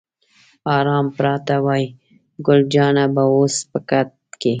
[0.77, 1.83] آرام پراته وای،
[2.45, 4.09] ګل جانه به اوس په کټ
[4.41, 4.49] کې.